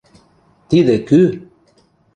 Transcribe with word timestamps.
Тидӹ 0.69 0.95
кӱ? 1.07 1.21